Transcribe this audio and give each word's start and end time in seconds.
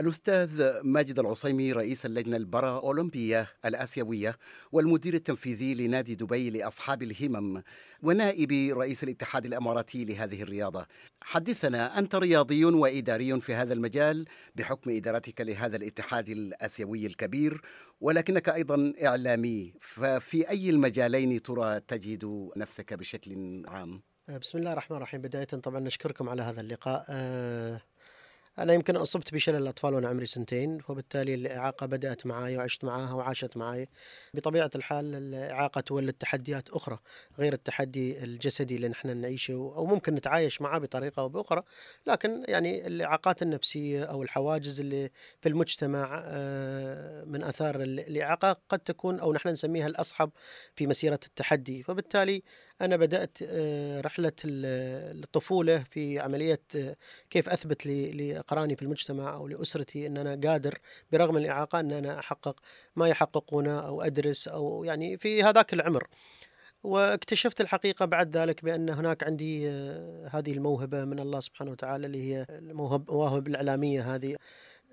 الأستاذ 0.00 0.80
ماجد 0.82 1.18
العصيمي 1.18 1.72
رئيس 1.72 2.06
اللجنة 2.06 2.36
البرا 2.36 2.78
أولمبية 2.78 3.48
الآسيوية 3.64 4.38
والمدير 4.72 5.14
التنفيذي 5.14 5.74
لنادي 5.74 6.14
دبي 6.14 6.50
لأصحاب 6.50 7.02
الهمم 7.02 7.62
ونائب 8.02 8.52
رئيس 8.78 9.04
الاتحاد 9.04 9.46
الإماراتي 9.46 10.04
لهذه 10.04 10.42
الرياضة. 10.42 10.86
حدثنا 11.22 11.98
أنت 11.98 12.14
رياضي 12.14 12.64
وإداري 12.64 13.40
في 13.40 13.54
هذا 13.54 13.72
المجال 13.74 14.24
بحكم 14.54 14.90
إدارتك 14.90 15.40
لهذا 15.40 15.76
الاتحاد 15.76 16.28
الآسيوي 16.28 17.06
الكبير 17.06 17.60
ولكنك 18.00 18.48
أيضا 18.48 18.92
إعلامي. 19.04 19.74
ففي 19.80 20.50
أي 20.50 20.70
المجالين 20.70 21.42
ترى 21.42 21.80
تجد 21.80 22.50
نفسك 22.56 22.94
بشكل 22.94 23.62
عام؟ 23.66 24.02
بسم 24.40 24.58
الله 24.58 24.72
الرحمن 24.72 24.96
الرحيم. 24.96 25.20
بداية 25.20 25.44
طبعا 25.44 25.80
نشكركم 25.80 26.28
على 26.28 26.42
هذا 26.42 26.60
اللقاء. 26.60 27.04
أه 27.10 27.80
أنا 28.58 28.74
يمكن 28.74 28.96
أصبت 28.96 29.34
بشلل 29.34 29.56
الأطفال 29.56 29.94
وأنا 29.94 30.08
عمري 30.08 30.26
سنتين 30.26 30.78
وبالتالي 30.88 31.34
الإعاقة 31.34 31.86
بدأت 31.86 32.26
معي 32.26 32.56
وعشت 32.56 32.84
معها 32.84 33.14
وعاشت 33.14 33.56
معي 33.56 33.88
بطبيعة 34.34 34.70
الحال 34.74 35.14
الإعاقة 35.14 35.80
تولد 35.80 36.12
تحديات 36.12 36.68
أخرى 36.68 36.98
غير 37.38 37.52
التحدي 37.52 38.24
الجسدي 38.24 38.76
اللي 38.76 38.88
نحن 38.88 39.16
نعيشه 39.16 39.52
أو 39.52 39.86
ممكن 39.86 40.14
نتعايش 40.14 40.60
معه 40.60 40.78
بطريقة 40.78 41.20
أو 41.20 41.28
بأخرى. 41.28 41.62
لكن 42.06 42.44
يعني 42.48 42.86
الإعاقات 42.86 43.42
النفسية 43.42 44.04
أو 44.04 44.22
الحواجز 44.22 44.80
اللي 44.80 45.10
في 45.40 45.48
المجتمع 45.48 46.22
آه، 46.24 47.24
من 47.24 47.42
آثار 47.42 47.82
الإعاقة 47.82 48.56
قد 48.68 48.78
تكون 48.78 49.20
أو 49.20 49.32
نحن 49.32 49.48
نسميها 49.48 49.86
الأصحب 49.86 50.30
في 50.76 50.86
مسيرة 50.86 51.20
التحدي. 51.26 51.82
فبالتالي 51.82 52.42
أنا 52.80 52.96
بدأت 52.96 53.38
آه، 53.42 54.00
رحلة 54.00 54.32
الطفولة 54.44 55.84
في 55.90 56.18
عملية 56.18 56.60
آه، 56.76 56.96
كيف 57.30 57.48
أثبت 57.48 57.86
لأقراني 58.44 58.76
في 58.76 58.82
المجتمع 58.82 59.34
أو 59.34 59.48
لأسرتي 59.48 60.06
أن 60.06 60.16
أنا 60.16 60.50
قادر 60.50 60.78
برغم 61.12 61.36
الإعاقة 61.36 61.80
أن 61.80 61.92
أنا 61.92 62.18
أحقق 62.18 62.60
ما 62.96 63.08
يحققونه 63.08 63.80
أو 63.80 64.02
أدرس 64.02 64.48
أو 64.48 64.84
يعني 64.84 65.18
في 65.18 65.42
هذاك 65.42 65.74
العمر. 65.74 66.06
واكتشفت 66.82 67.60
الحقيقة 67.60 68.04
بعد 68.04 68.36
ذلك 68.36 68.64
بأن 68.64 68.90
هناك 68.90 69.24
عندي 69.24 69.68
آه، 69.68 70.28
هذه 70.32 70.52
الموهبة 70.52 71.04
من 71.04 71.20
الله 71.20 71.40
سبحانه 71.40 71.70
وتعالى 71.70 72.06
اللي 72.06 72.32
هي 72.32 72.46
المواهب 72.50 73.48
الإعلامية 73.48 74.14
هذه. 74.14 74.36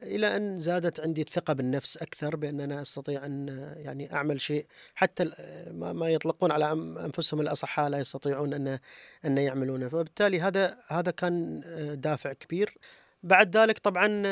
إلى 0.03 0.35
أن 0.35 0.59
زادت 0.59 0.99
عندي 0.99 1.21
الثقة 1.21 1.53
بالنفس 1.53 1.97
أكثر 1.97 2.35
بأن 2.35 2.61
أنا 2.61 2.81
أستطيع 2.81 3.25
أن 3.25 3.47
يعني 3.77 4.13
أعمل 4.13 4.41
شيء 4.41 4.65
حتى 4.95 5.31
ما 5.71 6.09
يطلقون 6.09 6.51
على 6.51 6.71
أنفسهم 7.05 7.41
الأصحاء 7.41 7.89
لا 7.89 7.97
يستطيعون 7.97 8.53
أن 8.53 8.79
أن 9.25 9.37
يعملونه 9.37 9.89
فبالتالي 9.89 10.41
هذا 10.41 10.77
هذا 10.87 11.11
كان 11.11 11.61
دافع 12.01 12.33
كبير. 12.33 12.77
بعد 13.23 13.57
ذلك 13.57 13.79
طبعا 13.79 14.27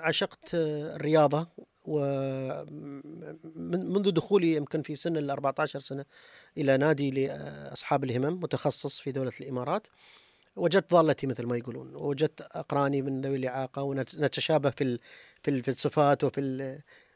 عشقت 0.00 0.54
الرياضة 0.54 1.48
ومنذ 1.86 2.70
دخولي 4.10 4.54
يمكن 4.54 4.82
في 4.82 4.96
سن 4.96 5.16
ال 5.16 5.30
14 5.30 5.80
سنة 5.80 6.04
إلى 6.58 6.76
نادي 6.76 7.10
لأصحاب 7.10 8.04
الهمم 8.04 8.40
متخصص 8.40 9.00
في 9.00 9.12
دولة 9.12 9.32
الإمارات. 9.40 9.86
وجدت 10.56 10.90
ضالتي 10.90 11.26
مثل 11.26 11.46
ما 11.46 11.56
يقولون 11.56 11.94
وجدت 11.94 12.40
أقراني 12.40 13.02
من 13.02 13.20
ذوي 13.20 13.36
الإعاقة 13.36 13.82
ونتشابه 13.82 14.70
في 14.70 14.98
في 15.42 15.68
الصفات 15.70 16.24
وفي 16.24 16.40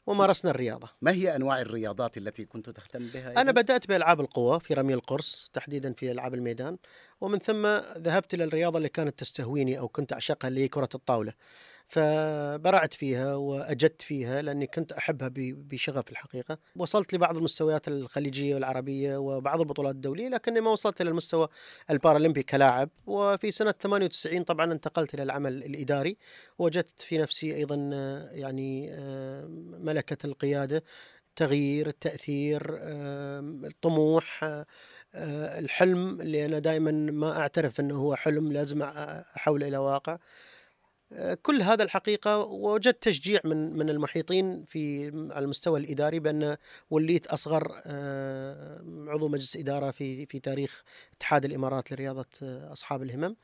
ومارسنا 0.08 0.50
الرياضة 0.50 0.88
ما 1.02 1.10
هي 1.10 1.36
أنواع 1.36 1.60
الرياضات 1.60 2.16
التي 2.16 2.44
كنت 2.44 2.70
تهتم 2.70 3.06
بها؟ 3.06 3.40
أنا 3.40 3.52
بدأت 3.52 3.88
بألعاب 3.88 4.20
القوى 4.20 4.60
في 4.60 4.74
رمي 4.74 4.94
القرص 4.94 5.50
تحديدا 5.52 5.92
في 5.92 6.10
ألعاب 6.10 6.34
الميدان 6.34 6.76
ومن 7.20 7.38
ثم 7.38 7.66
ذهبت 7.98 8.34
إلى 8.34 8.44
الرياضة 8.44 8.78
اللي 8.78 8.88
كانت 8.88 9.18
تستهويني 9.18 9.78
أو 9.78 9.88
كنت 9.88 10.12
أعشقها 10.12 10.48
اللي 10.48 10.60
هي 10.60 10.68
كرة 10.68 10.88
الطاولة 10.94 11.32
فبرعت 11.88 12.94
فيها 12.94 13.34
وأجدت 13.34 14.02
فيها 14.02 14.42
لأني 14.42 14.66
كنت 14.66 14.92
أحبها 14.92 15.30
بشغف 15.34 16.10
الحقيقة. 16.10 16.58
وصلت 16.76 17.14
لبعض 17.14 17.36
المستويات 17.36 17.88
الخليجية 17.88 18.54
والعربية 18.54 19.16
وبعض 19.16 19.60
البطولات 19.60 19.94
الدولية 19.94 20.28
لكني 20.28 20.60
ما 20.60 20.70
وصلت 20.70 21.00
إلى 21.00 21.10
المستوى 21.10 21.48
البارالمبي 21.90 22.42
كلاعب. 22.42 22.90
وفي 23.06 23.50
سنة 23.50 23.70
98 23.70 24.44
طبعا 24.44 24.72
انتقلت 24.72 25.14
إلى 25.14 25.22
العمل 25.22 25.64
الإداري. 25.64 26.16
وجدت 26.58 27.02
في 27.02 27.18
نفسي 27.18 27.54
أيضا 27.56 27.76
يعني 28.32 28.90
ملكة 29.80 30.26
القيادة 30.26 30.84
التغيير 31.28 31.86
التاثير 31.86 32.78
الطموح 33.66 34.44
الحلم 35.14 36.20
اللي 36.20 36.44
أنا 36.44 36.58
دائما 36.58 36.90
ما 36.90 37.40
أعترف 37.40 37.80
إنه 37.80 37.94
هو 37.94 38.14
حلم 38.14 38.52
لازم 38.52 38.82
أحوله 38.82 39.68
إلى 39.68 39.76
واقع. 39.78 40.18
كل 41.42 41.62
هذا 41.62 41.82
الحقيقة 41.82 42.38
وجدت 42.38 43.02
تشجيع 43.02 43.40
من 43.44 43.76
من 43.78 43.90
المحيطين 43.90 44.64
في 44.64 45.06
على 45.32 45.44
المستوى 45.44 45.80
الإداري 45.80 46.20
بأن 46.20 46.56
وليت 46.90 47.26
أصغر 47.26 47.80
آه، 47.86 48.82
عضو 49.08 49.28
مجلس 49.28 49.56
إدارة 49.56 49.90
في 49.90 50.26
في 50.26 50.40
تاريخ 50.40 50.82
اتحاد 51.16 51.44
الإمارات 51.44 51.92
لرياضة 51.92 52.26
آه، 52.42 52.72
أصحاب 52.72 53.02
الهمم. 53.02 53.36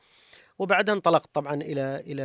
وبعدها 0.59 0.95
انطلقت 0.95 1.29
طبعا 1.33 1.55
إلى 1.55 2.03
إلى 2.07 2.23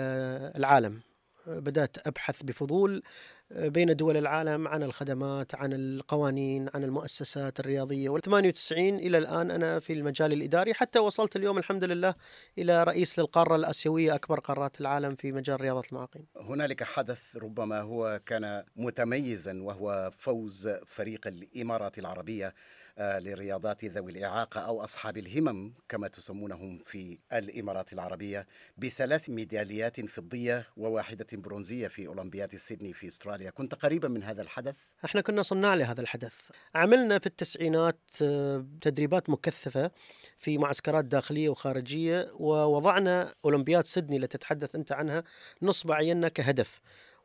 العالم. 0.56 1.00
بدأت 1.46 2.06
أبحث 2.06 2.42
بفضول 2.42 3.02
بين 3.50 3.96
دول 3.96 4.16
العالم 4.16 4.68
عن 4.68 4.82
الخدمات 4.82 5.54
عن 5.54 5.72
القوانين 5.72 6.68
عن 6.74 6.84
المؤسسات 6.84 7.60
الرياضية. 7.60 8.08
وال 8.08 8.22
98 8.22 8.94
إلى 8.96 9.18
الآن 9.18 9.50
أنا 9.50 9.80
في 9.80 9.92
المجال 9.92 10.32
الإداري 10.32 10.74
حتى 10.74 10.98
وصلت 10.98 11.36
اليوم 11.36 11.58
الحمد 11.58 11.84
لله 11.84 12.14
إلى 12.58 12.84
رئيس 12.84 13.18
للقارة 13.18 13.56
الآسيوية 13.56 14.14
أكبر 14.14 14.40
قارات 14.40 14.80
العالم 14.80 15.14
في 15.14 15.32
مجال 15.32 15.60
رياضة 15.60 15.82
المعاقين. 15.92 16.26
هنالك 16.36 16.82
حدث 16.82 17.36
ربما 17.36 17.80
هو 17.80 18.20
كان 18.26 18.64
متميزا 18.76 19.62
وهو 19.62 20.10
فوز 20.18 20.68
فريق 20.86 21.26
الإمارات 21.26 21.98
العربية 21.98 22.46
آه، 22.46 22.54
لرياضات 22.98 23.84
ذوي 23.84 24.12
الإعاقة 24.12 24.60
أو 24.60 24.84
أصحاب 24.84 25.18
الهمم 25.18 25.72
كما 25.88 26.08
تسمونهم 26.08 26.78
في 26.86 27.18
الإمارات 27.32 27.92
العربية 27.92 28.46
بثلاث 28.78 29.30
ميداليات 29.30 30.00
فضية 30.00 30.66
وواحدة 30.76 31.26
برونزية 31.32 31.88
في 31.88 32.06
أولمبياد 32.06 32.56
سيدني 32.56 32.92
في 32.92 33.08
أستراليا. 33.08 33.50
كنت 33.50 33.74
قريبا 33.74 34.08
من 34.08 34.22
هذا 34.22 34.42
الحدث؟ 34.42 34.76
إحنا 35.04 35.20
كنا 35.20 35.42
صناع 35.42 35.74
لهذا 35.74 36.00
الحدث. 36.00 36.50
عملنا 36.74 37.18
في 37.18 37.26
التسعينات 37.26 38.00
آه، 38.22 38.66
تدريبات 38.80 39.30
مكثفة 39.30 39.90
في 40.38 40.58
معسكرات 40.58 41.04
داخلية 41.04 41.48
وخارجية 41.48 42.26
ووضعنا 42.34 43.34
أولمبياد 43.44 43.84
سيدني 43.86 44.16
التي 44.16 44.38
تتحدث 44.38 44.74
أنت 44.74 44.92
عنها 44.92 45.24
نصب 45.62 45.92
عيننا 45.92 46.28
كهدف. 46.28 46.80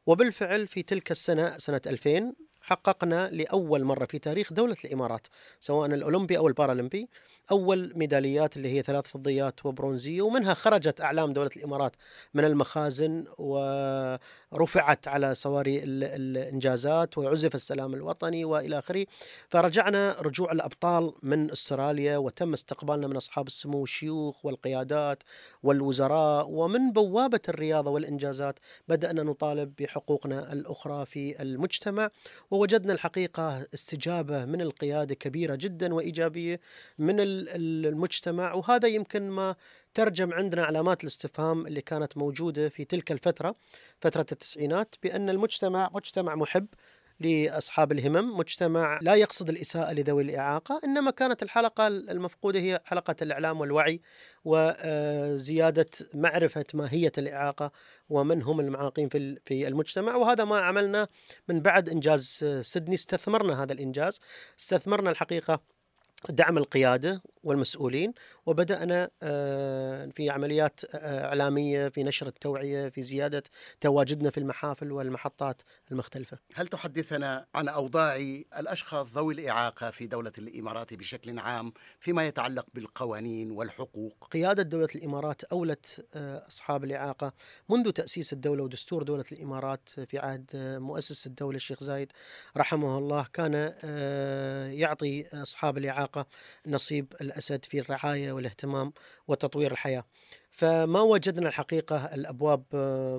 وبالفعل 0.06 0.68
في 0.68 0.84
تلك 0.84 1.12
السنة 1.12 1.58
سنة 1.58 1.82
2000 1.88 2.36
حققنا 2.66 3.30
لأول 3.30 3.84
مرة 3.84 4.06
في 4.06 4.20
تاريخ 4.20 4.54
دولة 4.54 4.76
الإمارات 4.86 5.28
سواء 5.60 5.86
الأولمبي 5.86 6.38
أو 6.38 6.48
البارالمبي. 6.48 7.10
أول 7.52 7.92
ميداليات 7.96 8.58
اللي 8.58 8.70
هي 8.70 8.82
ثلاث 8.82 9.08
فضيات 9.08 9.66
وبرونزية 9.66 10.22
ومنها 10.22 10.54
خرجت 10.54 11.02
أعلام 11.02 11.34
دولة 11.34 11.50
الإمارات 11.58 11.96
من 12.34 12.46
المخازن 12.46 13.26
ورفعت 13.40 15.08
على 15.08 15.36
صواري 15.36 15.84
الإنجازات 15.84 17.18
وعزف 17.18 17.56
السلام 17.56 17.94
الوطني 17.94 18.46
وإلى 18.46 18.80
آخره. 18.80 19.06
فرجعنا 19.50 20.16
رجوع 20.22 20.52
الأبطال 20.52 21.14
من 21.24 21.52
أستراليا 21.52 22.18
وتم 22.18 22.54
استقبالنا 22.54 23.08
من 23.08 23.16
أصحاب 23.16 23.48
السمو 23.48 23.84
الشيوخ 23.84 24.46
والقيادات 24.46 25.24
والوزراء 25.64 26.50
ومن 26.50 26.92
بوابة 26.92 27.42
الرياضة 27.50 27.92
والإنجازات 27.92 28.60
بدأنا 28.88 29.24
نطالب 29.24 29.74
بحقوقنا 29.80 30.54
الأخرى 30.54 31.06
في 31.06 31.42
المجتمع. 31.42 32.10
ووجدنا 32.56 32.94
الحقيقة 32.94 33.68
استجابة 33.74 34.46
من 34.46 34.62
القيادة 34.62 35.16
كبيرة 35.16 35.56
جدا 35.56 35.94
وإيجابية 35.94 36.60
من 36.98 37.16
المجتمع 37.20 38.54
وهذا 38.54 38.88
يمكن 38.88 39.30
ما 39.30 39.56
ترجم 39.94 40.34
عندنا 40.34 40.66
علامات 40.66 41.02
الاستفهام 41.04 41.68
اللي 41.68 41.82
كانت 41.82 42.18
موجودة 42.18 42.70
في 42.70 42.86
تلك 42.86 43.12
الفترة 43.12 43.56
فترة 44.00 44.26
التسعينات 44.32 44.96
بأن 45.04 45.30
المجتمع 45.30 45.90
مجتمع 45.94 46.36
محب 46.36 46.68
لأصحاب 47.20 47.92
الهمم، 47.92 48.38
مجتمع 48.38 49.00
لا 49.02 49.16
يقصد 49.16 49.50
الإساءة 49.50 49.94
لذوي 49.94 50.24
الإعاقة، 50.24 50.82
إنما 50.84 51.12
كانت 51.12 51.44
الحلقة 51.44 51.88
المفقودة 51.88 52.60
هي 52.60 52.80
حلقة 52.86 53.16
الإعلام 53.22 53.62
والوعي 53.62 54.02
وزياده 54.46 55.90
معرفة 56.14 56.66
ماهية 56.74 57.12
الإعاقة 57.18 57.72
ومن 58.10 58.42
هم 58.42 58.60
المعاقين 58.60 59.10
في 59.10 59.38
في 59.46 59.68
المجتمع، 59.68 60.16
وهذا 60.16 60.44
ما 60.44 60.60
عملنا 60.60 61.08
من 61.48 61.62
بعد 61.62 61.90
إنجاز 61.90 62.46
سيدني. 62.62 62.96
استثمرنا 62.96 63.64
هذا 63.64 63.74
الإنجاز، 63.74 64.20
استثمرنا 64.60 65.12
الحقيقة 65.12 65.62
دعم 66.30 66.58
القيادة 66.58 67.22
والمسؤولين 67.46 68.14
وبدأنا 68.46 69.10
في 70.16 70.30
عمليات 70.30 70.80
إعلامية 70.96 71.88
في 71.88 72.04
نشر 72.04 72.28
التوعية 72.28 72.90
في 72.90 73.04
زيادة 73.04 73.44
تواجدنا 73.82 74.30
في 74.30 74.38
المحافل 74.38 74.92
والمحطات 74.92 75.62
المختلفة. 75.92 76.38
هل 76.54 76.68
تحدثنا 76.68 77.46
عن 77.56 77.68
أوضاع 77.68 78.16
الأشخاص 78.60 79.08
ذوي 79.14 79.34
الإعاقة 79.34 79.92
في 79.92 80.08
دولة 80.08 80.32
الإمارات 80.38 80.94
بشكل 80.94 81.40
عام 81.40 81.74
فيما 82.00 82.26
يتعلق 82.28 82.66
بالقوانين 82.74 83.52
والحقوق؟ 83.52 84.28
قيادة 84.32 84.64
دولة 84.64 84.90
الإمارات 84.96 85.44
أولت 85.44 86.06
أصحاب 86.48 86.84
الإعاقة 86.84 87.34
منذ 87.70 87.92
تأسيس 87.92 88.34
الدولة 88.34 88.64
ودستور 88.64 89.04
دولة 89.04 89.26
الإمارات 89.32 89.90
في 89.90 90.20
عهد 90.20 90.50
مؤسس 90.56 91.28
الدولة 91.28 91.56
الشيخ 91.56 91.84
زايد 91.84 92.12
رحمه 92.58 92.98
الله 92.98 93.28
كان 93.34 93.54
يعطي 94.74 95.28
أصحاب 95.34 95.78
الإعاقة 95.78 96.26
نصيب 96.68 97.14
الأسد 97.36 97.66
في 97.66 97.80
الرعاية 97.80 98.32
والاهتمام 98.32 98.94
وتطوير 99.28 99.72
الحياة. 99.72 100.04
فما 100.52 101.02
وجدنا 101.02 101.48
الحقيقة؟ 101.48 102.06
الأبواب 102.16 102.64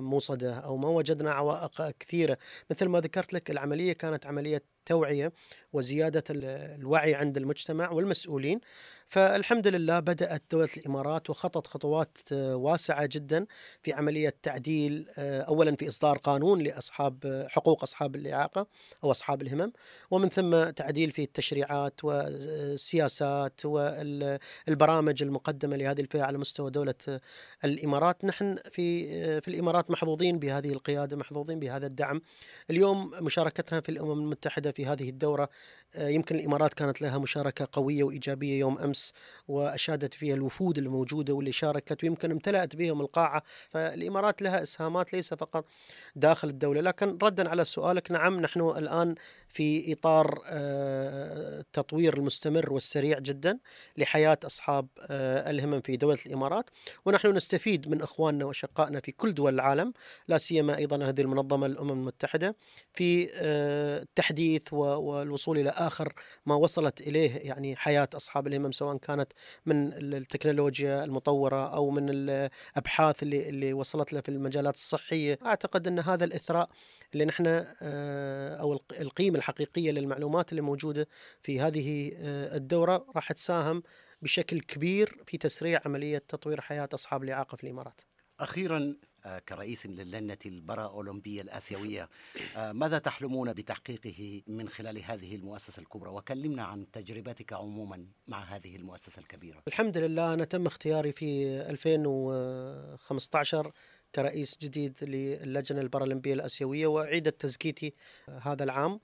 موصدة 0.03 0.53
أو 0.59 0.77
ما 0.77 0.87
وجدنا 0.89 1.31
عوائق 1.31 1.89
كثيرة. 1.99 2.37
مثل 2.71 2.85
ما 2.85 2.99
ذكرت 2.99 3.33
لك 3.33 3.51
العملية 3.51 3.93
كانت 3.93 4.25
عملية 4.25 4.63
توعية 4.87 5.33
وزيادة 5.73 6.23
الوعي 6.29 7.15
عند 7.15 7.37
المجتمع 7.37 7.91
والمسؤولين. 7.91 8.59
فالحمد 9.09 9.67
لله 9.67 9.99
بدأت 9.99 10.43
دولة 10.51 10.69
الإمارات 10.77 11.29
وخطت 11.29 11.67
خطوات 11.67 12.17
واسعة 12.33 13.09
جدا 13.11 13.45
في 13.83 13.93
عملية 13.93 14.35
تعديل 14.43 15.05
أولا 15.19 15.75
في 15.75 15.87
إصدار 15.87 16.17
قانون 16.17 16.61
لأصحاب 16.61 17.47
حقوق 17.49 17.83
أصحاب 17.83 18.15
الإعاقة 18.15 18.67
أو 19.03 19.11
أصحاب 19.11 19.41
الهمم 19.41 19.73
ومن 20.11 20.29
ثم 20.29 20.69
تعديل 20.69 21.11
في 21.11 21.23
التشريعات 21.23 22.03
والسياسات 22.03 23.65
والبرامج 23.65 25.23
المقدمة 25.23 25.75
لهذه 25.75 26.01
الفئة 26.01 26.21
على 26.21 26.37
مستوى 26.37 26.71
دولة 26.71 27.19
الإمارات. 27.65 28.25
نحن 28.25 28.55
في 28.71 29.07
في 29.41 29.47
الإمارات 29.47 29.91
محظوظين 29.91 30.39
بهذه 30.39 30.71
القيادة 30.71 31.15
محظوظين 31.15 31.59
بهذا 31.59 31.87
الدعم. 31.87 32.21
اليوم 32.69 33.11
مشاركتنا 33.21 33.81
في 33.81 33.89
الأمم 33.89 34.11
المتحدة 34.11 34.71
في 34.77 34.85
هذه 34.85 35.09
الدورة 35.09 35.49
يمكن 35.95 36.35
الإمارات 36.35 36.73
كانت 36.73 37.01
لها 37.01 37.17
مشاركة 37.17 37.67
قوية 37.71 38.03
وإيجابية 38.03 38.59
يوم 38.59 38.77
أمس 38.79 39.13
وأشادت 39.47 40.13
فيها 40.13 40.35
الوفود 40.35 40.77
الموجودة 40.77 41.33
واللي 41.33 41.51
شاركت 41.51 42.03
ويمكن 42.03 42.31
امتلأت 42.31 42.75
بهم 42.75 43.01
القاعة. 43.01 43.43
فالإمارات 43.69 44.41
لها 44.41 44.63
إسهامات 44.63 45.13
ليس 45.13 45.33
فقط 45.33 45.65
داخل 46.15 46.49
الدولة 46.49 46.81
لكن 46.81 47.17
ردا 47.23 47.49
على 47.49 47.65
سؤالك 47.65 48.11
نعم 48.11 48.39
نحن 48.39 48.61
الآن 48.61 49.15
في 49.49 49.93
إطار 49.93 50.41
التطوير 50.47 52.17
المستمر 52.17 52.73
والسريع 52.73 53.19
جدا 53.19 53.59
لحياة 53.97 54.37
أصحاب 54.45 54.87
الهمم 55.49 55.81
في 55.81 55.97
دولة 55.97 56.19
الإمارات. 56.25 56.69
ونحن 57.05 57.27
نستفيد 57.27 57.89
من 57.89 58.01
إخواننا 58.01 58.45
وشقائنا 58.45 58.99
في 58.99 59.11
كل 59.11 59.33
دول 59.33 59.53
العالم 59.53 59.93
لا 60.27 60.37
سيما 60.37 60.77
أيضا 60.77 61.05
هذه 61.05 61.21
المنظمة 61.21 61.65
الأمم 61.65 61.91
المتحدة 61.91 62.55
في 62.93 63.27
التحديث 63.41 64.73
والوصول 64.73 65.57
إلى 65.57 65.69
آخر 65.77 66.13
ما 66.45 66.55
وصلت 66.55 67.01
إليه 67.01 67.35
يعني 67.35 67.75
حياة 67.75 68.09
أصحاب 68.13 68.47
الهمم 68.47 68.71
سواء 68.71 68.97
كانت 68.97 69.33
من 69.65 69.93
التكنولوجيا 69.93 71.03
المطورة 71.03 71.75
أو 71.75 71.89
من 71.89 72.09
الأبحاث 72.09 73.23
اللي, 73.23 73.49
اللي 73.49 73.73
وصلت 73.73 74.13
له 74.13 74.21
في 74.21 74.29
المجالات 74.29 74.75
الصحية. 74.75 75.39
أعتقد 75.45 75.87
أن 75.87 75.99
هذا 75.99 76.25
الإثراء 76.25 76.69
اللي 77.13 77.25
نحن 77.25 77.47
أو 78.59 78.79
القيمة 79.01 79.37
الحقيقية 79.37 79.91
للمعلومات 79.91 80.51
اللي 80.51 80.61
موجودة 80.61 81.07
في 81.41 81.59
هذه 81.61 82.11
الدورة 82.55 83.05
راح 83.15 83.31
تساهم 83.31 83.83
بشكل 84.21 84.59
كبير 84.61 85.23
في 85.25 85.37
تسريع 85.37 85.81
عملية 85.85 86.17
تطوير 86.17 86.61
حياة 86.61 86.89
أصحاب 86.93 87.23
الإعاقة 87.23 87.55
في 87.55 87.63
الإمارات. 87.63 88.01
أخيرا 88.39 88.95
كرئيس 89.49 89.85
للجنة 89.85 90.37
البرا 90.45 90.83
أولمبية 90.83 91.41
الآسيوية 91.41 92.09
ماذا 92.57 92.99
تحلمون 92.99 93.53
بتحقيقه 93.53 94.41
من 94.47 94.69
خلال 94.69 95.03
هذه 95.03 95.35
المؤسسة 95.35 95.79
الكبرى؟ 95.79 96.09
وكلمنا 96.09 96.63
عن 96.63 96.91
تجربتك 96.91 97.53
عموما 97.53 98.05
مع 98.27 98.43
هذه 98.43 98.75
المؤسسة 98.75 99.19
الكبيرة. 99.19 99.61
الحمد 99.67 99.97
لله 99.97 100.33
أنا 100.33 100.45
تم 100.45 100.65
اختياري 100.65 101.11
في 101.11 101.45
2015 101.69 103.71
كرئيس 104.15 104.57
جديد 104.61 104.93
للجنة 105.01 105.81
البارالمبية 105.81 106.33
الآسيوية 106.33 106.87
وأعيدت 106.87 107.41
تزكيتي 107.41 107.93
هذا 108.41 108.63
العام. 108.63 108.99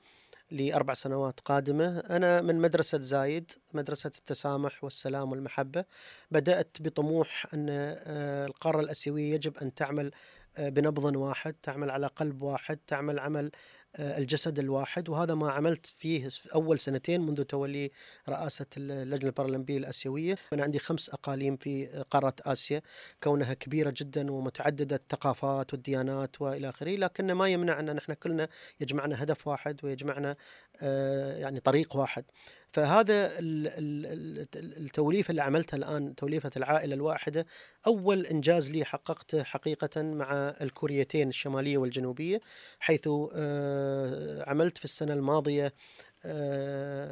لأربع 0.54 0.94
سنوات 0.94 1.40
قادمة. 1.40 2.00
أنا 2.00 2.42
من 2.42 2.62
مدرسة 2.62 3.00
زايد 3.00 3.52
مدرسة 3.74 4.12
التسامح 4.18 4.84
والسلام 4.84 5.32
والمحبة. 5.32 5.86
بدأت 6.32 6.78
بطموح 6.80 7.46
أن 7.54 7.70
القارة 8.48 8.80
الأسيوية 8.80 9.34
يجب 9.34 9.58
أن 9.58 9.74
تعمل 9.74 10.12
بنبض 10.60 11.16
واحد 11.16 11.56
تعمل 11.64 11.90
على 11.92 12.08
قلب 12.08 12.42
واحد 12.42 12.80
تعمل 12.88 13.20
عمل 13.20 13.52
الجسد 14.00 14.60
الواحد 14.60 15.10
وهذا 15.10 15.34
ما 15.34 15.52
عملت 15.52 15.86
فيه 15.86 16.30
أول 16.56 16.80
سنتين 16.80 17.22
منذ 17.22 17.44
تولي 17.44 17.92
رئاسة 18.30 18.66
اللجنة 18.78 19.30
البارالمبية 19.30 19.78
الآسيوية. 19.78 20.38
أنا 20.54 20.64
عندي 20.64 20.80
خمس 20.80 21.10
أقاليم 21.10 21.58
في 21.58 21.86
قارة 22.10 22.36
آسيا. 22.42 22.82
كونها 23.24 23.54
كبيرة 23.54 23.94
جدا 23.98 24.32
ومتعددة 24.32 24.96
الثقافات 24.96 25.74
والديانات 25.74 26.42
وإلى 26.42 26.70
آخره 26.70 26.96
لكن 26.96 27.32
ما 27.32 27.48
يمنع 27.50 27.80
أن 27.80 27.96
نحن 27.96 28.14
كلنا 28.14 28.50
يجمعنا 28.80 29.24
هدف 29.24 29.48
واحد 29.48 29.80
ويجمعنا 29.84 30.36
يعني 31.38 31.60
طريق 31.60 31.96
واحد. 31.96 32.26
فهذا 32.74 33.32
التوليفة 34.56 35.32
اللي 35.32 35.42
عملتها 35.42 35.78
الآن 35.78 36.16
توليفة 36.16 36.52
العائلة 36.58 36.96
الواحدة 36.96 37.46
أول 37.88 38.26
إنجاز 38.26 38.72
لي 38.72 38.86
حققته 38.86 39.44
حقيقة 39.44 40.02
مع 40.02 40.56
الكوريتين 40.62 41.30
الشمالية 41.30 41.78
والجنوبية 41.78 42.42
حيث 42.80 43.08
عملت 44.48 44.78
في 44.78 44.86
السنة 44.86 45.14
الماضية 45.14 45.74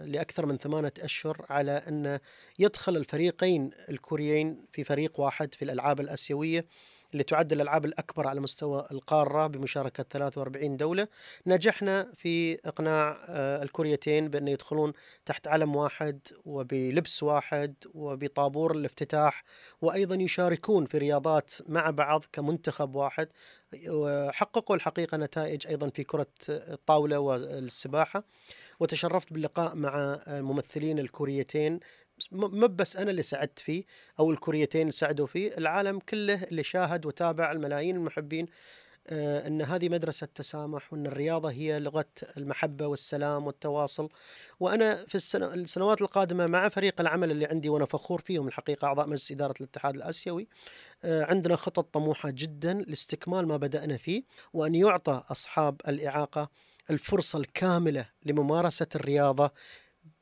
لأكثر 0.05 0.45
من 0.45 0.57
ثمانية 0.57 0.93
أشهر 0.99 1.45
على 1.49 1.71
أن 1.71 2.19
يدخل 2.59 2.97
الفريقين 2.97 3.71
الكوريين 3.89 4.65
في 4.71 4.83
فريق 4.83 5.19
واحد 5.19 5.53
في 5.53 5.65
الألعاب 5.65 5.99
الآسيوية. 5.99 6.65
اللي 7.13 7.23
تعد 7.23 7.51
الألعاب 7.51 7.85
الأكبر 7.85 8.27
على 8.27 8.39
مستوى 8.39 8.85
القارة 8.91 9.47
بمشاركة 9.47 10.03
43 10.03 10.77
دولة. 10.77 11.07
نجحنا 11.47 12.11
في 12.15 12.59
إقناع 12.65 13.17
الكوريتين 13.63 14.27
بأن 14.27 14.47
يدخلون 14.47 14.93
تحت 15.25 15.47
علم 15.47 15.75
واحد 15.75 16.19
وبلبس 16.45 17.23
واحد 17.23 17.75
وبطابور 17.93 18.71
الافتتاح 18.75 19.43
وأيضا 19.81 20.15
يشاركون 20.15 20.85
في 20.85 20.97
رياضات 20.97 21.53
مع 21.67 21.89
بعض 21.89 22.25
كمنتخب 22.33 22.95
واحد. 22.95 23.27
وحققوا 23.89 24.75
الحقيقة 24.75 25.17
نتائج 25.17 25.67
أيضا 25.67 25.89
في 25.89 26.03
كرة 26.03 26.27
الطاولة 26.49 27.19
والسباحة. 27.19 28.23
وتشرفت 28.79 29.33
باللقاء 29.33 29.75
مع 29.75 30.19
الممثلين 30.27 30.99
الكوريتين 30.99 31.79
مو 32.31 32.67
بس 32.67 32.95
أنا 32.95 33.11
اللي 33.11 33.23
سعدت 33.23 33.59
فيه 33.59 33.83
أو 34.19 34.31
الكوريتين 34.31 34.81
اللي 34.81 34.91
سعدوا 34.91 35.27
فيه 35.27 35.57
العالم 35.57 35.99
كله 35.99 36.43
اللي 36.43 36.63
شاهد 36.63 37.05
وتابع 37.05 37.51
الملايين 37.51 37.95
المحبين 37.95 38.45
آه 39.07 39.47
إن 39.47 39.61
هذه 39.61 39.89
مدرسة 39.89 40.27
تسامح 40.35 40.93
وإن 40.93 41.05
الرياضة 41.05 41.51
هي 41.51 41.79
لغة 41.79 42.05
المحبة 42.37 42.87
والسلام 42.87 43.47
والتواصل. 43.47 44.09
وأنا 44.59 44.95
في 44.95 45.15
السنوات 45.35 46.01
القادمة 46.01 46.47
مع 46.47 46.69
فريق 46.69 47.01
العمل 47.01 47.31
اللي 47.31 47.45
عندي 47.45 47.69
وأنا 47.69 47.85
فخور 47.85 48.21
فيهم 48.21 48.47
الحقيقة 48.47 48.85
أعضاء 48.85 49.07
مجلس 49.07 49.31
إدارة 49.31 49.53
الاتحاد 49.61 49.95
الآسيوي 49.95 50.47
آه 51.03 51.23
عندنا 51.23 51.55
خطط 51.55 51.93
طموحة 51.93 52.29
جدا 52.29 52.73
لاستكمال 52.73 53.47
ما 53.47 53.57
بدأنا 53.57 53.97
فيه 53.97 54.23
وأن 54.53 54.75
يعطى 54.75 55.23
أصحاب 55.31 55.81
الإعاقة 55.87 56.49
الفرصة 56.89 57.39
الكاملة 57.39 58.05
لممارسة 58.25 58.87
الرياضة 58.95 59.51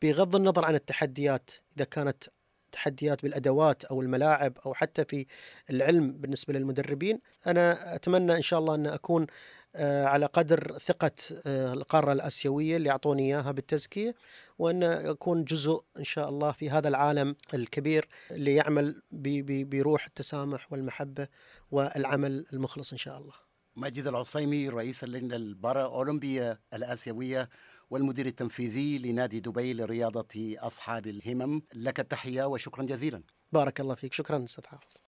بغض 0.01 0.35
النظر 0.35 0.65
عن 0.65 0.75
التحديات 0.75 1.49
إذا 1.77 1.85
كانت 1.85 2.23
تحديات 2.71 3.23
بالأدوات 3.23 3.85
أو 3.85 4.01
الملاعب 4.01 4.57
أو 4.65 4.73
حتى 4.73 5.05
في 5.05 5.25
العلم 5.69 6.11
بالنسبة 6.11 6.53
للمدربين 6.53 7.19
أنا 7.47 7.95
أتمنى 7.95 8.35
إن 8.35 8.41
شاء 8.41 8.59
الله 8.59 8.75
أن 8.75 8.87
أكون 8.87 9.27
على 9.75 10.25
قدر 10.25 10.77
ثقة 10.77 11.11
القارة 11.47 12.11
الآسيوية 12.11 12.77
اللي 12.77 12.89
أعطوني 12.89 13.23
إياها 13.23 13.51
بالتزكية 13.51 14.15
وأن 14.59 14.83
أكون 14.83 15.43
جزء 15.43 15.83
إن 15.99 16.03
شاء 16.03 16.29
الله 16.29 16.51
في 16.51 16.69
هذا 16.69 16.87
العالم 16.87 17.35
الكبير 17.53 18.07
اللي 18.31 18.55
يعمل 18.55 19.01
بروح 19.45 20.05
التسامح 20.05 20.71
والمحبة 20.71 21.27
والعمل 21.71 22.45
المخلص 22.53 22.91
إن 22.91 22.97
شاء 22.97 23.17
الله. 23.17 23.33
ماجد 23.75 24.07
العصيمي 24.07 24.69
رئيس 24.69 25.03
اللجنة 25.03 25.35
البارا 25.35 25.83
أولمبية 25.85 26.59
الآسيوية 26.73 27.49
والمدير 27.89 28.25
التنفيذي 28.25 28.97
لنادي 28.97 29.39
دبي 29.39 29.73
لرياضة 29.73 30.55
أصحاب 30.57 31.07
الهمم. 31.07 31.61
لك 31.73 31.99
التحية 31.99 32.43
وشكرا 32.43 32.83
جزيلا. 32.83 33.23
بارك 33.51 33.81
الله 33.81 33.95
فيك. 33.95 34.13
شكرا 34.13 34.43
أستاذ 34.43 34.65
حافظ. 34.67 34.95